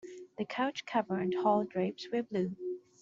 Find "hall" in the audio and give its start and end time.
1.31-1.63